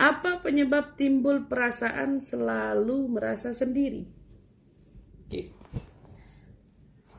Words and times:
Apa 0.00 0.40
penyebab 0.40 0.96
timbul 0.96 1.44
perasaan 1.44 2.24
selalu 2.24 3.04
merasa 3.12 3.52
sendiri? 3.52 4.08
Oke. 5.28 5.52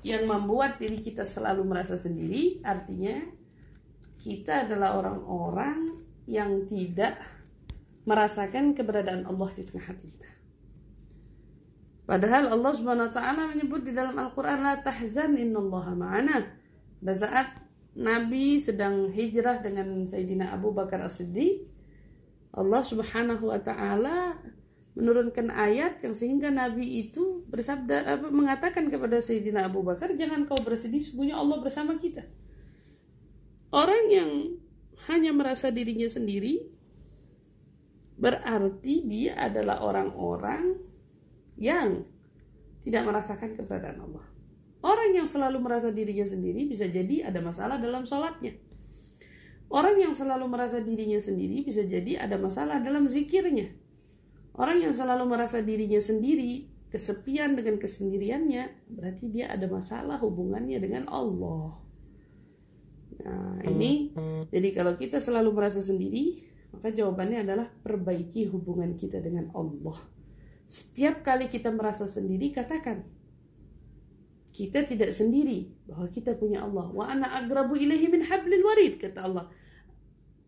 Yang 0.02 0.24
membuat 0.26 0.82
diri 0.82 0.98
kita 0.98 1.30
selalu 1.30 1.62
merasa 1.62 1.94
sendiri 1.94 2.58
artinya 2.66 3.22
kita 4.18 4.66
adalah 4.66 4.98
orang-orang 4.98 6.02
yang 6.26 6.66
tidak 6.66 7.22
merasakan 8.10 8.74
keberadaan 8.74 9.30
Allah 9.30 9.50
di 9.54 9.62
tengah 9.62 9.86
hati 9.86 10.06
kita. 10.10 10.30
Padahal 12.10 12.50
Allah 12.50 12.74
Subhanahu 12.74 13.08
wa 13.08 13.14
taala 13.14 13.42
menyebut 13.54 13.86
di 13.86 13.94
dalam 13.94 14.18
Al-Qur'an 14.18 14.66
la 14.66 14.82
tahzan 14.82 15.38
innallaha 15.38 15.94
ma'ana. 15.94 16.38
Pada 16.98 17.14
saat 17.14 17.48
Nabi 17.94 18.58
sedang 18.58 19.08
hijrah 19.14 19.62
dengan 19.62 20.04
Sayyidina 20.04 20.50
Abu 20.52 20.74
Bakar 20.74 21.06
As-Siddiq, 21.06 21.71
Allah 22.52 22.82
Subhanahu 22.84 23.48
wa 23.48 23.60
taala 23.64 24.36
menurunkan 24.92 25.48
ayat 25.56 26.04
yang 26.04 26.12
sehingga 26.12 26.52
Nabi 26.52 27.08
itu 27.08 27.48
bersabda 27.48 28.20
apa, 28.20 28.28
mengatakan 28.28 28.92
kepada 28.92 29.24
Sayyidina 29.24 29.72
Abu 29.72 29.88
Bakar, 29.88 30.12
"Jangan 30.20 30.44
kau 30.44 30.60
bersedih, 30.60 31.00
sesungguhnya 31.00 31.40
Allah 31.40 31.64
bersama 31.64 31.96
kita." 31.96 32.28
Orang 33.72 34.12
yang 34.12 34.60
hanya 35.08 35.32
merasa 35.32 35.72
dirinya 35.72 36.12
sendiri 36.12 36.68
berarti 38.20 39.08
dia 39.08 39.40
adalah 39.40 39.80
orang-orang 39.82 40.76
yang 41.56 42.04
tidak 42.84 43.04
merasakan 43.08 43.56
keberadaan 43.56 44.04
Allah. 44.04 44.26
Orang 44.82 45.14
yang 45.14 45.30
selalu 45.30 45.62
merasa 45.62 45.94
dirinya 45.94 46.26
sendiri 46.26 46.68
bisa 46.68 46.90
jadi 46.90 47.30
ada 47.30 47.40
masalah 47.40 47.78
dalam 47.78 48.04
sholatnya. 48.04 48.58
Orang 49.72 49.96
yang 50.04 50.12
selalu 50.12 50.52
merasa 50.52 50.84
dirinya 50.84 51.16
sendiri 51.16 51.64
bisa 51.64 51.88
jadi 51.88 52.28
ada 52.28 52.36
masalah 52.36 52.84
dalam 52.84 53.08
zikirnya. 53.08 53.72
Orang 54.52 54.84
yang 54.84 54.92
selalu 54.92 55.32
merasa 55.32 55.64
dirinya 55.64 56.04
sendiri, 56.04 56.68
kesepian 56.92 57.56
dengan 57.56 57.80
kesendiriannya, 57.80 58.92
berarti 58.92 59.32
dia 59.32 59.48
ada 59.48 59.64
masalah 59.72 60.20
hubungannya 60.20 60.76
dengan 60.76 61.08
Allah. 61.08 61.80
Nah, 63.24 63.64
ini 63.64 64.12
jadi 64.52 64.70
kalau 64.76 65.00
kita 65.00 65.24
selalu 65.24 65.56
merasa 65.56 65.80
sendiri, 65.80 66.44
maka 66.76 66.92
jawabannya 66.92 67.48
adalah 67.48 67.68
perbaiki 67.72 68.52
hubungan 68.52 69.00
kita 69.00 69.24
dengan 69.24 69.56
Allah. 69.56 69.96
Setiap 70.68 71.24
kali 71.24 71.48
kita 71.48 71.72
merasa 71.72 72.12
sendiri, 72.12 72.52
katakan, 72.52 73.08
kita 74.52 74.84
tidak 74.84 75.16
sendiri 75.16 75.72
bahwa 75.88 76.08
kita 76.12 76.36
punya 76.36 76.64
Allah. 76.64 76.92
Wa 76.92 77.08
ana 77.08 77.28
agrabu 77.40 77.80
ilaihi 77.80 78.12
min 78.12 78.22
hablil 78.24 78.64
warid 78.64 79.00
kata 79.00 79.24
Allah 79.24 79.48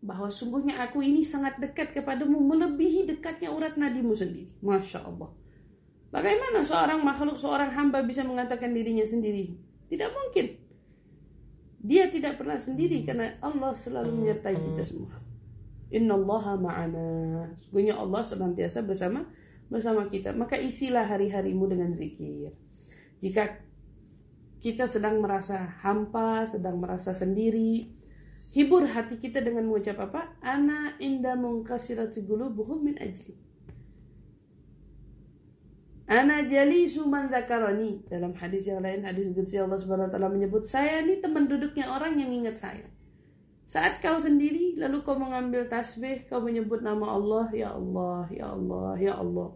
bahwa 0.04 0.28
sungguhnya 0.28 0.84
aku 0.84 1.00
ini 1.00 1.24
sangat 1.24 1.56
dekat 1.56 1.96
kepadamu 1.96 2.36
melebihi 2.36 3.08
dekatnya 3.08 3.48
urat 3.48 3.80
nadimu 3.80 4.12
sendiri. 4.12 4.52
Masya 4.60 5.00
Allah. 5.00 5.32
Bagaimana 6.12 6.62
seorang 6.62 7.00
makhluk, 7.02 7.40
seorang 7.40 7.72
hamba 7.72 8.04
bisa 8.04 8.22
mengatakan 8.22 8.76
dirinya 8.76 9.02
sendiri? 9.08 9.56
Tidak 9.88 10.10
mungkin. 10.12 10.60
Dia 11.80 12.12
tidak 12.12 12.36
pernah 12.36 12.60
sendiri 12.60 13.02
karena 13.02 13.40
Allah 13.40 13.72
selalu 13.72 14.12
menyertai 14.22 14.56
kita 14.60 14.84
semua. 14.84 15.16
Inna 15.90 16.20
Allah 16.20 16.44
ma'ana. 16.60 17.08
Sungguhnya 17.64 17.96
Allah 17.96 18.22
senantiasa 18.22 18.84
bersama 18.84 19.24
bersama 19.72 20.06
kita. 20.12 20.36
Maka 20.36 20.60
isilah 20.60 21.08
hari-harimu 21.08 21.64
dengan 21.66 21.90
zikir. 21.96 22.52
Jika 23.24 23.56
kita 24.64 24.88
sedang 24.88 25.20
merasa 25.20 25.60
hampa, 25.84 26.48
sedang 26.48 26.80
merasa 26.80 27.12
sendiri, 27.12 27.92
hibur 28.56 28.88
hati 28.88 29.20
kita 29.20 29.44
dengan 29.44 29.68
mengucap 29.68 30.00
apa? 30.00 30.32
Ana 30.40 30.96
inda 30.96 31.36
mungkasirati 31.36 32.24
qulubuhum 32.24 32.80
min 32.80 32.96
ajli. 32.96 33.36
Ana 36.08 36.48
jali 36.48 36.88
suman 36.88 37.28
zakarani. 37.28 38.08
Dalam 38.08 38.32
hadis 38.32 38.64
yang 38.64 38.80
lain, 38.80 39.04
hadis 39.04 39.28
qudsi 39.36 39.60
Allah 39.60 39.76
taala 40.08 40.32
menyebut, 40.32 40.64
saya 40.64 41.04
ini 41.04 41.20
teman 41.20 41.44
duduknya 41.44 41.92
orang 41.92 42.16
yang 42.16 42.32
ingat 42.32 42.56
saya. 42.56 42.88
Saat 43.68 44.00
kau 44.00 44.16
sendiri 44.16 44.80
lalu 44.80 45.04
kau 45.04 45.20
mengambil 45.20 45.68
tasbih, 45.68 46.24
kau 46.24 46.40
menyebut 46.40 46.80
nama 46.80 47.12
Allah, 47.12 47.52
ya 47.52 47.68
Allah, 47.76 48.28
ya 48.32 48.48
Allah, 48.48 48.96
ya 48.96 49.12
Allah. 49.20 49.48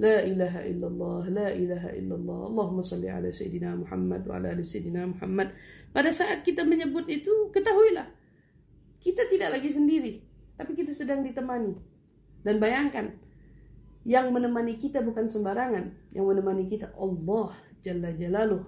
La 0.00 0.24
ilaha 0.24 0.64
illallah, 0.64 1.22
la 1.28 1.48
ilaha 1.52 1.92
illallah. 1.92 2.48
Allahumma 2.48 2.80
salli 2.80 3.12
ala 3.12 3.28
sayyidina 3.28 3.84
Muhammad 3.84 4.24
wa 4.24 4.40
ala 4.40 4.56
sayyidina 4.56 5.12
Muhammad. 5.12 5.52
Pada 5.92 6.08
saat 6.08 6.40
kita 6.40 6.64
menyebut 6.64 7.04
itu, 7.12 7.52
ketahuilah 7.52 8.08
kita 9.04 9.28
tidak 9.28 9.60
lagi 9.60 9.68
sendiri, 9.68 10.24
tapi 10.56 10.72
kita 10.72 10.96
sedang 10.96 11.20
ditemani. 11.20 11.76
Dan 12.40 12.56
bayangkan, 12.56 13.12
yang 14.08 14.32
menemani 14.32 14.80
kita 14.80 15.04
bukan 15.04 15.28
sembarangan, 15.28 16.16
yang 16.16 16.24
menemani 16.24 16.64
kita 16.64 16.96
Allah 16.96 17.52
Jalla 17.84 18.16
Jalaluh 18.16 18.64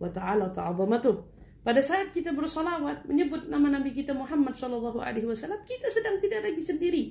wa 0.00 0.08
Ta'ala 0.08 0.48
Ta'azamatuh. 0.48 1.16
Pada 1.60 1.84
saat 1.84 2.16
kita 2.16 2.32
bersolawat 2.32 3.04
menyebut 3.04 3.52
nama 3.52 3.68
Nabi 3.68 3.92
kita 3.92 4.16
Muhammad 4.16 4.56
Shallallahu 4.56 4.96
Alaihi 5.04 5.28
Wasallam, 5.28 5.60
kita 5.68 5.92
sedang 5.92 6.16
tidak 6.24 6.48
lagi 6.48 6.62
sendiri. 6.64 7.04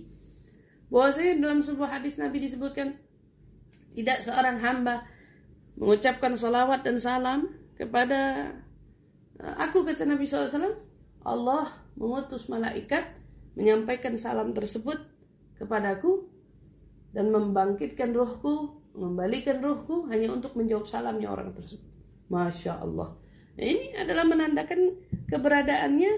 Bahwasanya 0.90 1.38
dalam 1.38 1.62
sebuah 1.62 2.02
hadis 2.02 2.18
Nabi 2.18 2.42
disebutkan 2.42 2.98
tidak 3.96 4.22
seorang 4.26 4.58
hamba 4.62 5.06
mengucapkan 5.80 6.36
salawat 6.36 6.84
dan 6.84 7.00
salam 7.00 7.50
kepada 7.80 8.52
eh, 9.40 9.56
aku 9.64 9.88
kata 9.88 10.04
Nabi 10.04 10.28
SAW 10.28 10.76
Allah 11.24 11.72
mengutus 12.00 12.48
malaikat 12.48 13.06
menyampaikan 13.60 14.16
salam 14.16 14.56
tersebut 14.56 15.00
kepadaku 15.60 16.32
dan 17.12 17.34
membangkitkan 17.34 18.16
ruhku, 18.16 18.80
mengembalikan 18.96 19.60
ruhku 19.60 20.08
hanya 20.08 20.32
untuk 20.32 20.56
menjawab 20.56 20.86
salamnya 20.88 21.28
orang 21.28 21.52
tersebut. 21.52 21.84
Masya 22.30 22.80
Allah. 22.80 23.18
Nah, 23.58 23.66
ini 23.66 23.98
adalah 23.98 24.24
menandakan 24.24 24.96
keberadaannya 25.28 26.12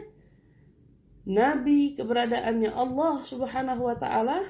Nabi, 1.32 1.96
keberadaannya 1.96 2.70
Allah 2.76 3.24
Subhanahu 3.24 3.82
wa 3.88 3.96
taala 3.98 4.44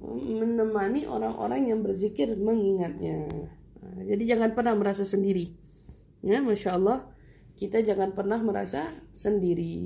menemani 0.00 1.04
orang-orang 1.04 1.68
yang 1.68 1.80
berzikir 1.84 2.32
mengingatnya. 2.34 3.28
Nah, 3.84 4.02
jadi 4.08 4.36
jangan 4.36 4.56
pernah 4.56 4.74
merasa 4.74 5.04
sendiri. 5.04 5.52
Ya, 6.24 6.40
Masya 6.40 6.76
Allah, 6.76 7.04
kita 7.60 7.84
jangan 7.84 8.16
pernah 8.16 8.40
merasa 8.40 8.88
sendiri. 9.12 9.76